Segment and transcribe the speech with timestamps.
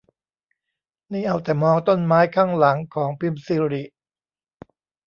[1.11, 3.83] นี่เอาแต่มองต้นไม้ข้างหลังของพิมสิริ